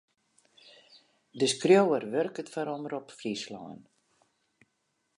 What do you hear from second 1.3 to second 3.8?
De skriuwer wurket foar Omrop Fryslân.